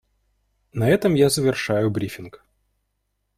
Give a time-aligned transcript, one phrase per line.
[0.73, 2.43] На этом я завершаю брифинг.